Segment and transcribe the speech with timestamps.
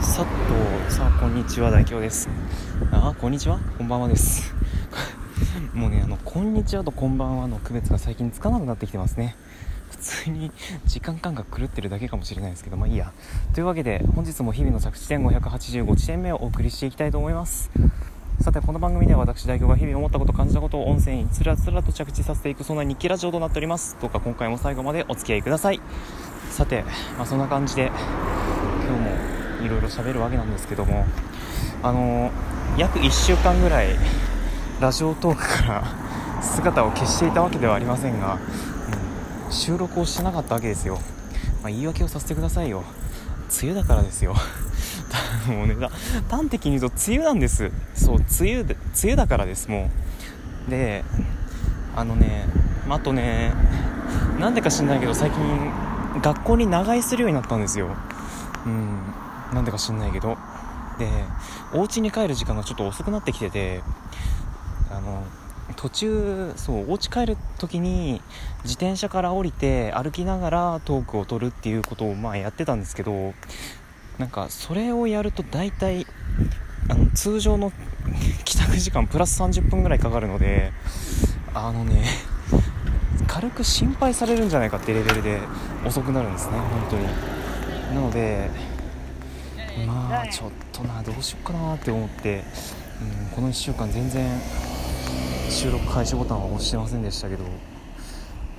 [0.00, 2.28] さっとさあこんにちは大京です。
[2.92, 3.58] あこんにちは。
[3.78, 4.54] こんばんはです。
[5.74, 9.36] もうねあのこんにちはとこんばんはの区別が最近つかなくなってきてますね。
[9.90, 10.52] 普通に
[10.84, 13.12] 時間感覚狂ってるだけかもしれないですけどまあいいや。
[13.54, 17.70] というわけで本日も日々の着地点585地点目をお送りしていきたいと思います。
[18.40, 23.96] さてこの番組では私代表が日々思ったこと感じたことを音声につらつらと着地させていくそんな日記ラジオとなっております。
[24.00, 25.80] どうか今回も最後までお付き合いください。
[26.50, 26.84] さて、
[27.16, 27.90] まあ、そんな感じで
[29.66, 31.04] いろいろ喋るわけなんですけども
[31.82, 32.30] あの
[32.78, 33.96] 約1週間ぐらい
[34.80, 35.84] ラジオトークから
[36.42, 38.38] 姿を消していたわけではありませんが、
[39.46, 40.98] うん、収録をしてなかったわけですよ、
[41.62, 42.84] まあ、言い訳をさせてくださいよ。
[43.62, 44.34] 梅雨だからですよ。
[45.48, 45.76] もうね
[46.28, 47.70] 端的に言うと梅雨なんです。
[47.94, 49.90] そう梅雨で梅雨だからですも
[50.68, 50.70] う。
[50.70, 51.04] で
[51.94, 52.46] あのね
[52.88, 53.54] あとね
[54.40, 55.40] なんでか知んないけど最近
[56.20, 57.88] 学校に長居するようになったんですよ。
[58.66, 58.98] うん。
[59.52, 60.36] なんでか知んないけど。
[60.98, 61.08] で
[61.72, 63.82] お家に帰る時間がちょっと遅くなってきてて
[64.90, 65.24] あの
[65.76, 68.22] 途中そうお家帰る時に
[68.62, 73.34] 自転車から降りて歩きながらトークを取るっていうことをまあやってたんですけど
[74.18, 76.06] なんかそれをやると大体
[76.88, 77.72] あの通常の
[78.44, 80.72] 帰宅時間プラス30分ぐらいかかるので
[81.52, 82.04] あのね
[83.26, 85.40] 軽く心配されるんじゃないかってレベルで
[85.84, 87.06] 遅くなるんですね本当に。
[87.94, 88.50] なので
[89.84, 92.44] まあちょっとなどうしようかなって思って、
[93.00, 94.40] うん、この1週間全然
[95.50, 97.46] 収録開始ボタンは押してませんでしたけどい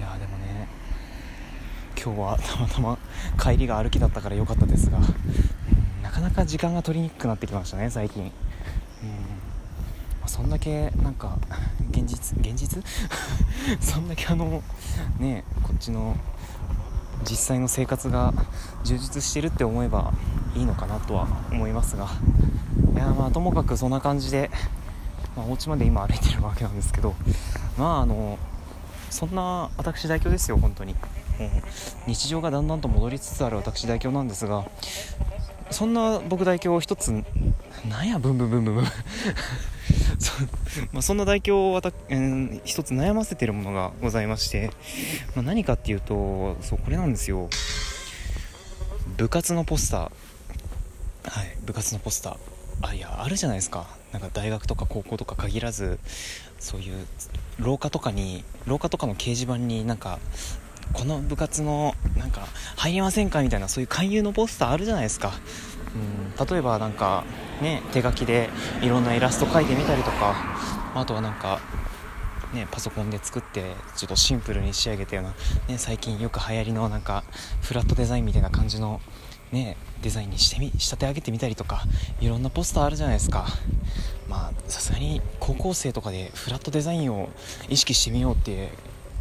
[0.00, 0.68] やでもね
[2.02, 2.98] 今日はたまたま
[3.40, 8.30] 帰りが歩きだったから良かったですが、うん、なかなか時間が取りにくくなってきましたね最近、うん。
[10.20, 11.38] まそんだけなんか
[11.90, 12.82] 現実現実？
[13.80, 14.62] そんだけあの
[15.18, 16.16] ねこっちの
[17.22, 18.34] 実際の生活が
[18.82, 20.12] 充実してるって思えば
[20.54, 22.08] いいのかなとは思いますが
[22.94, 24.50] いやまあともかくそんな感じで、
[25.36, 27.14] まあ、お家まで今歩いてるわけなんですけど
[27.76, 28.38] まああの
[29.10, 30.94] そんな私代表ですよ本当に、
[31.38, 34.64] えー、日常がだんだんと戻りつつある私代表なんですが
[35.70, 37.12] そんな僕代表を一つ
[37.88, 38.84] なんやブンブンブンブンブン。
[40.18, 40.32] そ,、
[40.92, 44.70] まあ、そんな代表をわた、えー、一つ悩ませてるものがございまして、
[45.34, 47.48] まあ、何かっていうとそうこれなんですよ。
[49.16, 50.10] 部活のポスター。
[51.24, 51.56] はい。
[51.64, 52.36] 部活のポスター。
[52.82, 53.86] あいやあるじゃないですか。
[54.12, 55.98] なんか大学とか高校とか限らず
[56.58, 57.06] そういう
[57.58, 60.18] 廊下とかに廊下とかの掲示板になんか
[60.92, 62.46] この部活のなんか
[62.76, 65.32] 入りませんかみたいなそういう勧誘のポスターあるじゃないですか。
[65.94, 66.46] うん。
[66.46, 67.24] 例えばなんか
[67.62, 68.50] ね手書きで
[68.82, 70.34] いろんなイラスト描いてみたりとか
[70.94, 71.60] あとはなんか
[72.54, 75.34] ね、パソコンで作ってちょっとシンプルに仕上げたような、
[75.66, 77.24] ね、最近よく流行りのなんか
[77.62, 79.00] フラットデザインみたいな感じの、
[79.54, 81.84] ね、デザインにしてみ仕立て上げてみたりとか
[82.20, 83.46] いろんなポスターあるじゃないですか。
[84.28, 87.28] まあさすがに高校生とかでフラットデザインを
[87.68, 88.70] 意識してみようって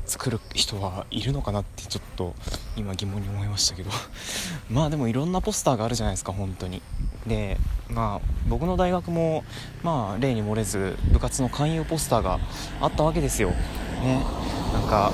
[0.05, 2.33] 作る人はいるのかなってちょっと
[2.75, 3.91] 今疑問に思いましたけど。
[4.71, 6.81] まあでもいろんなポスターがあるじゃないですか本当に。
[7.27, 7.57] で
[7.89, 9.43] まあ僕の大学も
[9.83, 12.39] まあ例に漏れず部活の勧誘ポスターが
[12.81, 13.51] あったわけですよ。
[14.01, 14.25] ね。
[14.73, 15.13] なんか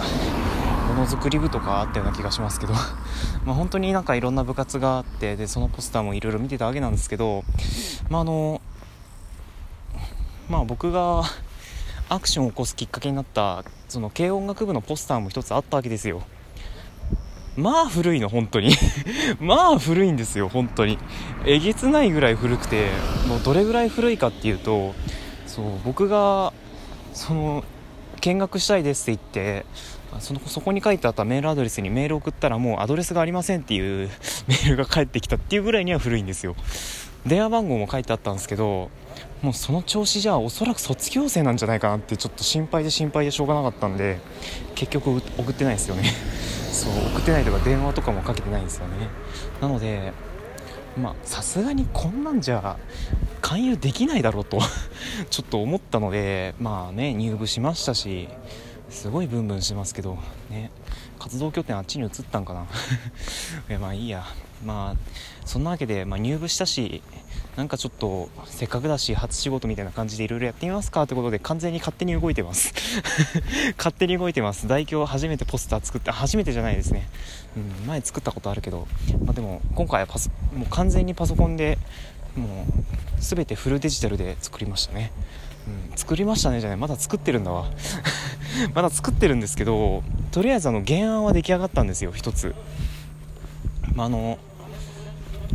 [0.90, 2.74] ものづくり部とかあったような気がしますけど。
[3.46, 7.44] まあ本当になんかいろんな部活があってでそのポスターもいろいろ見てたわけなんですけど。
[8.10, 8.60] まああの
[10.50, 11.24] まあ僕が
[12.10, 16.24] アクションを起こすきっかけになったその軽音楽部のポスターも一つあったわけですよ。
[17.56, 18.74] まあ古いの本当に。
[19.40, 20.98] まあ古いんですよ本当に。
[21.46, 22.90] えげつないぐらい古くて
[23.28, 24.96] もうどれぐらい古いかっていうと
[25.46, 26.52] そう僕が
[27.14, 27.64] その
[28.22, 29.66] 見学したいですって言って
[30.20, 34.10] そのそこに書いてあったメールアドレスにメール送ったらもうアドレスがありませんっていう
[34.48, 36.56] メールが返ってきたっていうぐらいには古いんですよ。
[37.26, 38.90] 電話番号も書いてあったんですけど
[39.42, 44.20] もうその調子じゃおそらく卒業生なんじゃないかなってちょっと心配で心配でしょうがなかったんで
[44.76, 46.04] 結局送ってないですよね。
[46.72, 49.10] そう送ってないとか電話とかもかけてないんですよね。
[49.62, 50.14] なので
[50.98, 52.78] まあさすがにこんなんじゃ
[53.42, 54.60] 勧誘できないだろうと
[55.30, 58.30] ちょっと思ったのでまあね入部しましたし
[58.90, 60.18] すごいブンブンしてますけど
[60.50, 60.72] ね。
[61.20, 62.66] 活動拠点あっちに移ったんかな。
[63.70, 64.26] いやまあいいや。
[64.66, 64.96] まあ
[65.46, 67.02] そんなわけで、まあ、入部したし
[67.56, 72.74] なんかちょっとせっかくだし初仕事みたいな感じでいろいろやってみますかってことで完全に勝手に動いてます。
[73.78, 74.68] 勝手に動いてます。
[74.68, 77.08] 代表初めてポスター作って初めてじゃないですね、
[77.56, 78.88] うん、前作ったことあるけど、
[79.26, 81.78] まあ、でも今回はパソもう完全にパソコンで
[82.36, 85.12] もう全てフルデジタルで作りましたね、
[85.68, 87.70] うん、作りましたねじゃないまだ作ってるんだわ。
[88.74, 92.56] まだ作ってるんですけどとりあえずあの原案は出来上がったんですよ一つ、
[93.94, 94.40] まあ、あの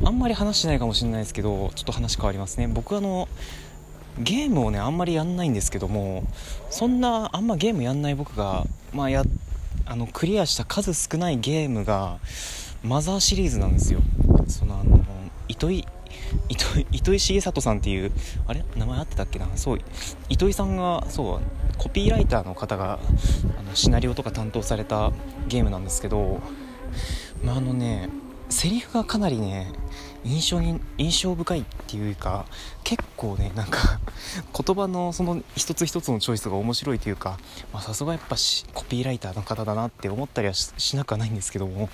[0.04, 2.68] あんまり話してないかもしれないですけどちょっと話変わりますね。
[2.68, 3.28] 僕あの
[4.18, 6.24] ゲームをねあんまりやんないんですけども
[6.70, 9.24] そんなあんまゲームやんない僕が、まあ、や
[9.86, 12.18] あのクリアした数少ないゲームが
[12.82, 14.00] マザーシリーズなんですよ。
[14.46, 15.00] そのあの
[15.48, 15.86] 糸井
[16.48, 18.12] 糸糸井重里さんっていう
[18.46, 18.64] あれ？
[18.76, 19.48] 名前合ってたっけな？
[19.56, 19.78] そう
[20.28, 21.40] 糸井さんがそう
[21.78, 22.98] コピーライターの方が
[23.58, 25.12] あのシナリオとか担当された
[25.48, 26.40] ゲームなんですけど、
[27.42, 28.08] まあ、あのね
[28.48, 29.72] セリフがかなりね
[30.24, 32.46] 印象に印象深いっていうか
[32.82, 34.00] 結構ねなんか
[34.56, 37.38] 言葉のその一つ一つのチョイスが面白いというか
[37.80, 41.90] さすがやっぱしコピーライターの方だなって思ったりはしなくはないんですけども、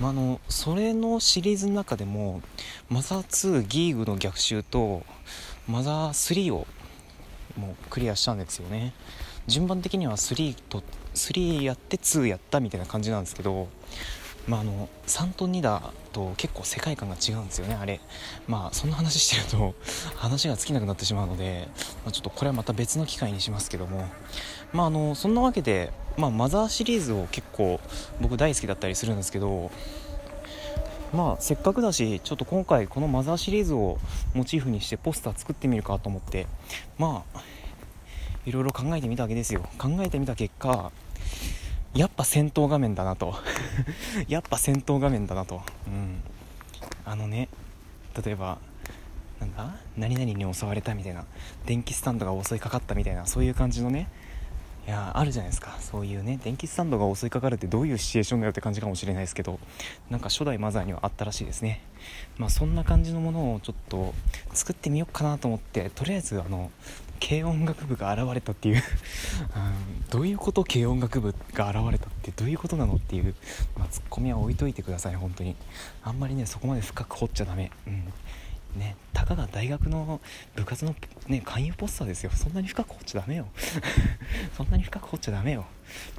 [0.00, 2.42] まあ、あのそれのシリーズの中でも
[2.88, 5.04] マザー2ギーグの逆襲と
[5.66, 6.66] マザー3を
[7.56, 8.92] もうクリアしたんですよね。
[9.46, 10.82] 順番的には3と
[11.14, 13.68] 3やって2やったみたいな感じなんですけど
[14.46, 15.80] まあ、あの3と2だ
[16.12, 18.00] と結構世界観が違うんですよねあれ。
[18.46, 19.74] まあそんな話してると
[20.16, 21.68] 話が尽きなくなってしまうので、
[22.04, 24.06] まあ、ちょっとこれはまた別の機会にしますけども。
[24.74, 27.80] まああのそんなわけで、まあ、マザーシリーズを結構
[28.20, 29.70] 僕大好きだったりするんですけど
[31.14, 33.98] まあせっかくだしちょっと今回このマザーシリーズを
[34.34, 36.48] モチーフにしてポスター作ってみるかと思って
[36.98, 37.40] まあ
[38.46, 39.66] いろいろ考えてみたわけですよ。
[39.78, 40.92] 考えてみた結果
[41.94, 43.36] やっぱ戦闘画面だなと。
[44.26, 46.20] やっぱ戦闘画面だなと、うん、
[47.04, 47.48] あのね
[48.24, 48.58] 例えば
[49.40, 49.76] なんだ？
[49.96, 51.24] 何々に襲われたみたいな。
[51.66, 53.26] 電気スタンドが襲いかかったみたいな。
[53.26, 54.08] そういう感じのね。
[54.86, 55.76] いやあるじゃないですか。
[55.80, 59.58] そういうね電気スタンドが襲いかかるってどういうシチュエーションだよって感じかもしれないですけど。
[60.10, 61.80] なんか初代マザーにはあったらしいですね。
[62.38, 64.14] まあそんな感じのものをちょっと
[64.52, 66.70] 作ってみようかなと思ってとりあえずあの
[67.20, 68.82] 軽音楽部が現れたっていう。
[69.56, 73.34] うん、どういうこと軽音楽部が現れたってどういうことなのっていう、
[73.76, 75.56] まあ、ツッコミは置いといてください本当に。
[76.02, 77.70] あんまりねそこまで深く掘っちゃダメ。
[77.86, 78.12] うん。
[78.76, 80.20] ねたかが大学の
[80.56, 80.94] 部活の
[81.28, 82.30] ね勧誘ポスターですよ。
[82.34, 83.46] そんなに深く掘っちゃダメよ。
[84.56, 85.64] そんなに深く掘っちゃダメよ。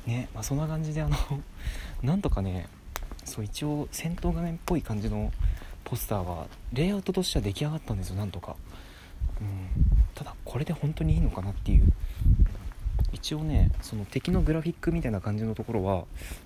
[0.06, 1.18] ねまあそんな感じであの
[2.02, 2.68] なんとかね
[3.26, 5.32] そう一応戦闘画面っぽい感じの
[5.84, 8.56] ポスターはレイアウトとしては出来上がったんですよなんとか。
[9.42, 9.95] うん。
[10.16, 11.92] ただこれで本当にいいのかなっていう。
[13.14, 16.04] 一応ねその敵のグラフィックみたいな感じのところは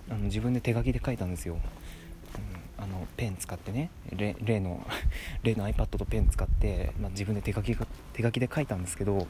[0.10, 4.86] あの自分で手書きで書いたんですよ、うん、あのペン使ってね例の
[5.42, 7.76] 例の iPad とペン使って、まあ、自分で手書き
[8.14, 9.26] 手書きで書いたんですけど、ま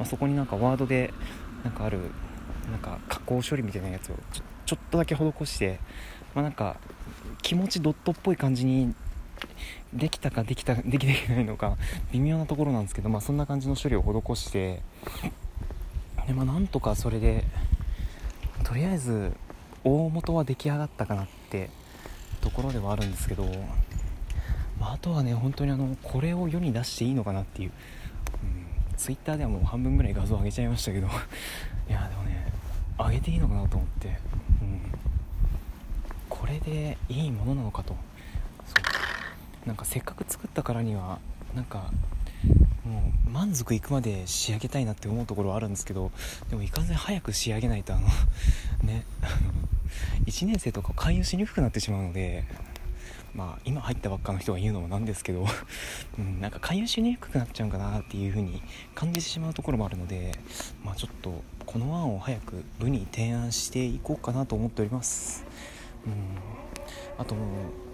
[0.00, 1.12] あ、そこになんかワードで
[1.62, 1.98] なんかある
[2.70, 5.78] なんか加工処理みたいなやつをちょちょっとだけ施して、
[6.34, 6.76] まあ、なんか
[7.42, 8.94] 気持ちドットっぽい感じに
[9.92, 11.76] できたかできたできてないのか
[12.12, 14.82] 微妙なところなんですけど、まあ、そんな感じの処理を施して
[16.26, 17.44] で、まあ、なんとかそれで
[18.64, 19.32] とりあえず
[19.84, 21.70] 大元は出来上がったかなって
[22.40, 23.44] ところではあるんですけど、
[24.78, 27.72] まあ、あとはね本当にあのこれを世に出していいのかなっていう、
[28.90, 31.06] うん、Twitter ではもう半分ぐらい画像上げちゃいましたけど
[31.88, 32.52] いやでもね
[32.98, 34.08] 上げていいのかなと思って、
[34.60, 34.80] うん、
[36.28, 37.96] これでいいものなのかと。
[39.68, 41.18] なんかせっかく作ったからには
[41.54, 41.90] なんか
[42.86, 46.10] もう満足いくまで仕上げたいなって思うところはあるんですけど
[46.48, 48.08] でもいかんせん早く仕上げないとあの
[48.82, 49.04] ね
[50.24, 52.44] 1年生とか勧誘しにくくなってしまうので
[53.34, 55.46] まあ今入ったばっかの人が言うのもなんですけど、
[56.18, 58.62] うん、なんか勧誘しにくくなっちゃうかなっていう風に
[58.94, 60.32] 感じてしまうところもあるので
[60.82, 65.44] まあちょっとこの案を早く部に提案していこうかなと思っております。
[66.06, 66.57] うん、
[67.18, 67.34] あと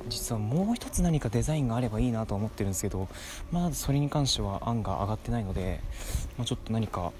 [0.09, 3.09] 実はもう一つ何かデザインがあればいいなと思ってるんですけど
[3.51, 5.81] まだそれに関しては案が上がってないので、
[6.37, 7.13] まあ、ちょっと何か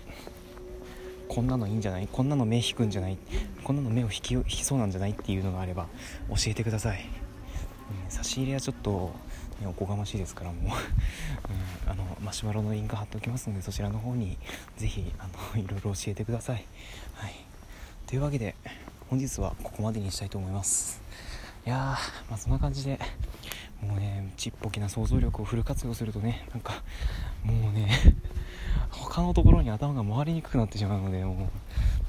[1.29, 3.17] こんなのいいんじゃないこんなの目引くんじゃない
[3.65, 5.87] こんなの目を引き引きそうなんじゃないっていうのがあれば
[6.29, 7.09] 教えてください、
[8.05, 9.15] うん、差し入れはちょっと、
[9.61, 10.63] ね、おこがましいですからもう、
[11.87, 14.37] うん、あのマシュマロのリンク貼っておきますのでそちらの方に
[14.77, 16.67] ぜひあのいろいろ教えてください、
[17.15, 17.35] はい、
[18.07, 18.55] というわけで
[19.09, 21.01] 本日はここまでにしたいと思います。
[21.69, 21.79] やー、
[22.31, 22.99] まあ、そんな感じで
[23.81, 26.83] もうねちっぽけな想像力をフル活用するとねなんか
[27.43, 27.89] もうね
[28.91, 31.51] 他のところに頭が回りにくくなってしまうのでも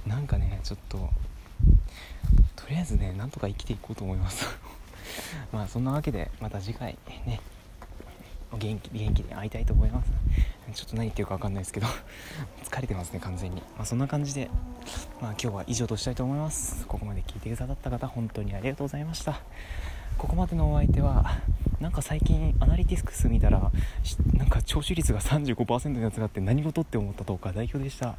[0.06, 1.10] うなんかねちょっと
[2.56, 4.46] とりあえずねなんとか生きていこうと思います。
[5.54, 7.40] まあそんなわけでまた次回ね
[8.58, 10.12] 元気元気で会いたいと思います。
[10.74, 11.88] ちょっと何言ってるか分かんないですけど。
[12.64, 13.62] 疲れてますね完全に。
[13.78, 14.50] まあそんな感じで
[15.22, 16.86] まあ今日は以上としたいと思います。
[16.88, 19.42] ここまで聞いてくださった方本当にありがとうございました。
[20.18, 21.40] ここまでのお相手は
[21.80, 23.72] なんか最近アナリティクス見たら
[24.34, 28.16] なんか聴取率が35%のやつがあって何事って思ったとか代表でした。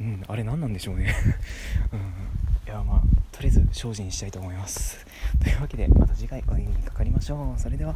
[0.00, 1.14] うんあれ何なんでしょうね。
[1.92, 2.00] うん
[2.66, 5.06] いやまあとりあえず精進したいと思います。
[5.42, 7.60] というわけでまた次回お耳にかかりましょう。
[7.60, 7.94] それでは。